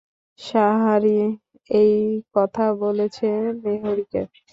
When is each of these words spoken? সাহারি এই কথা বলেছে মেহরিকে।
সাহারি 0.39 1.17
এই 1.71 1.93
কথা 2.35 2.65
বলেছে 2.81 3.27
মেহরিকে। 3.63 4.21